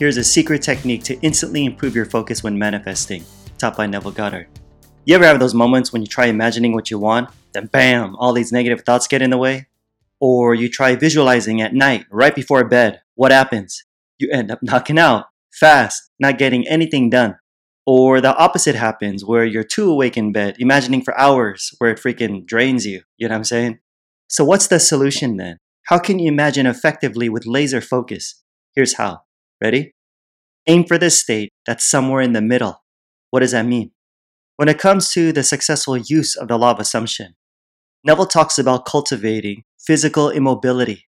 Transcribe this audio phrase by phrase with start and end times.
[0.00, 3.22] Here's a secret technique to instantly improve your focus when manifesting,
[3.58, 4.46] taught by Neville Goddard.
[5.04, 8.32] You ever have those moments when you try imagining what you want, then bam, all
[8.32, 9.66] these negative thoughts get in the way?
[10.18, 13.02] Or you try visualizing at night, right before bed.
[13.14, 13.84] What happens?
[14.18, 17.36] You end up knocking out, fast, not getting anything done.
[17.84, 21.98] Or the opposite happens where you're too awake in bed, imagining for hours, where it
[21.98, 23.02] freaking drains you.
[23.18, 23.80] You know what I'm saying?
[24.28, 25.58] So, what's the solution then?
[25.88, 28.42] How can you imagine effectively with laser focus?
[28.74, 29.24] Here's how.
[29.62, 29.92] Ready?
[30.66, 32.82] Aim for this state that's somewhere in the middle.
[33.30, 33.90] What does that mean?
[34.56, 37.34] When it comes to the successful use of the law of assumption,
[38.02, 41.08] Neville talks about cultivating physical immobility,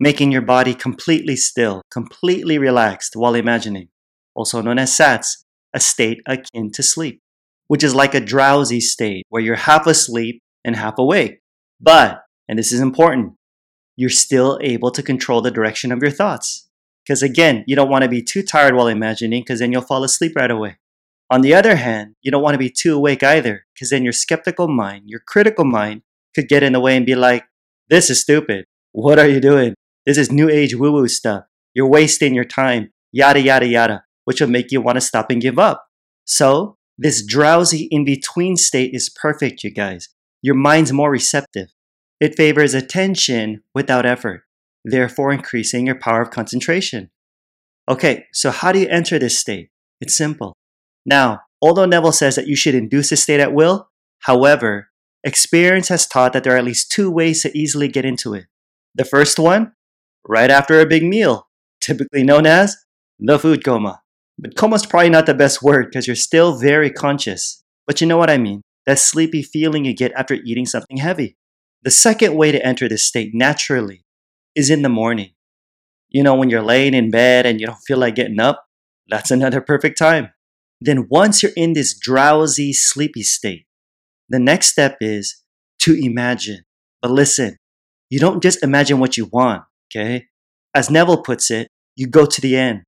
[0.00, 3.88] making your body completely still, completely relaxed while imagining,
[4.34, 7.20] also known as SATS, a state akin to sleep,
[7.68, 11.38] which is like a drowsy state where you're half asleep and half awake.
[11.80, 13.34] But, and this is important,
[13.96, 16.68] you're still able to control the direction of your thoughts.
[17.04, 20.04] Because again, you don't want to be too tired while imagining because then you'll fall
[20.04, 20.76] asleep right away.
[21.30, 24.12] On the other hand, you don't want to be too awake either because then your
[24.12, 26.02] skeptical mind, your critical mind,
[26.34, 27.44] could get in the way and be like,
[27.88, 28.66] this is stupid.
[28.92, 29.74] What are you doing?
[30.06, 31.44] This is new age woo woo stuff.
[31.74, 35.40] You're wasting your time, yada, yada, yada, which will make you want to stop and
[35.40, 35.86] give up.
[36.24, 40.08] So, this drowsy in between state is perfect, you guys.
[40.42, 41.68] Your mind's more receptive.
[42.20, 44.42] It favors attention without effort
[44.84, 47.10] therefore increasing your power of concentration.
[47.88, 49.70] Okay, so how do you enter this state?
[50.00, 50.54] It's simple.
[51.04, 53.88] Now, although Neville says that you should induce this state at will,
[54.20, 54.88] however,
[55.24, 58.46] experience has taught that there are at least two ways to easily get into it.
[58.94, 59.72] The first one,
[60.26, 61.48] right after a big meal,
[61.80, 62.76] typically known as
[63.18, 64.02] the food coma.
[64.38, 67.62] But coma is probably not the best word because you're still very conscious.
[67.86, 71.36] But you know what I mean that sleepy feeling you get after eating something heavy.
[71.82, 74.04] The second way to enter this state naturally
[74.54, 75.30] is in the morning.
[76.10, 78.64] You know, when you're laying in bed and you don't feel like getting up,
[79.08, 80.32] that's another perfect time.
[80.80, 83.66] Then, once you're in this drowsy, sleepy state,
[84.28, 85.42] the next step is
[85.80, 86.64] to imagine.
[87.00, 87.56] But listen,
[88.10, 90.26] you don't just imagine what you want, okay?
[90.74, 92.82] As Neville puts it, you go to the end.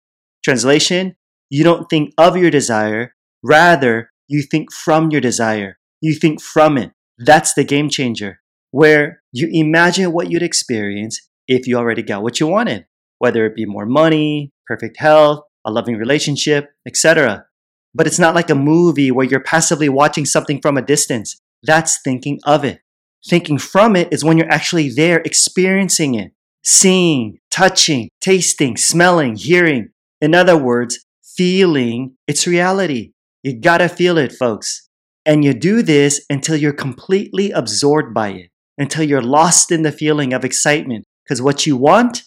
[0.45, 1.17] Translation,
[1.51, 5.79] you don't think of your desire, rather, you think from your desire.
[6.01, 6.93] You think from it.
[7.19, 12.41] That's the game changer, where you imagine what you'd experience if you already got what
[12.41, 12.87] you wanted,
[13.19, 17.47] whether it be more money, perfect health, a loving relationship, etc.
[17.95, 21.41] But it's not like a movie where you're passively watching something from a distance.
[21.63, 22.81] That's thinking of it.
[23.27, 26.33] Thinking from it is when you're actually there experiencing it,
[26.63, 29.91] seeing, touching, tasting, smelling, hearing.
[30.21, 31.05] In other words,
[31.37, 33.13] feeling its reality.
[33.43, 34.89] You gotta feel it, folks.
[35.27, 39.93] And you do this until you're completely absorbed by it, until you're lost in the
[39.93, 42.25] feeling of excitement, because what you want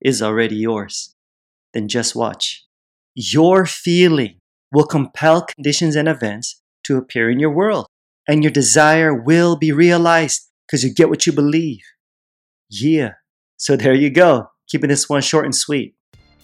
[0.00, 1.14] is already yours.
[1.72, 2.64] Then just watch.
[3.14, 4.40] Your feeling
[4.72, 7.86] will compel conditions and events to appear in your world,
[8.28, 11.82] and your desire will be realized because you get what you believe.
[12.68, 13.14] Yeah.
[13.56, 14.50] So there you go.
[14.68, 15.94] Keeping this one short and sweet.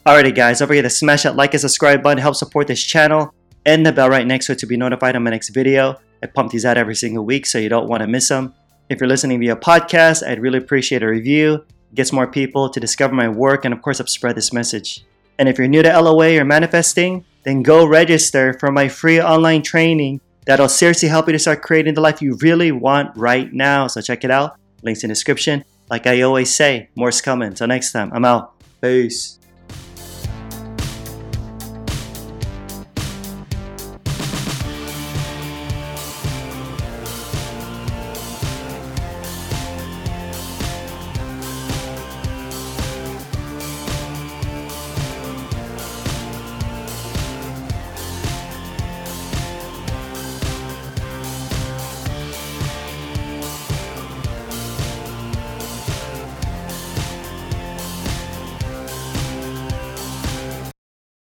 [0.06, 3.34] Alrighty, guys, don't forget to smash that like and subscribe button, help support this channel,
[3.66, 6.00] and the bell right next to it to be notified on my next video.
[6.22, 8.54] I pump these out every single week, so you don't want to miss them.
[8.88, 11.64] If you're listening via podcast, I'd really appreciate a review
[11.94, 15.04] gets more people to discover my work, and of course, help spread this message.
[15.38, 19.62] And if you're new to LOA or manifesting, then go register for my free online
[19.62, 23.86] training that'll seriously help you to start creating the life you really want right now.
[23.86, 24.56] So check it out.
[24.82, 25.64] Links in the description.
[25.90, 27.48] Like I always say, more's coming.
[27.48, 28.54] Until next time, I'm out.
[28.80, 29.38] Peace.